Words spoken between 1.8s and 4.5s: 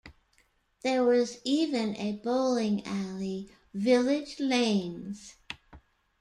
a bowling alley, Village